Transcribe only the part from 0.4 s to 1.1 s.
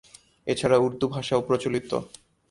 এছাড়া উর্দু